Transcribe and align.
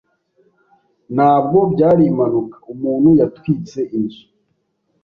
Ntabwo 1.15 1.57
byari 1.73 2.03
impanuka. 2.11 2.57
Umuntu 2.73 3.09
yatwitse 3.19 3.79
inzu. 3.97 4.23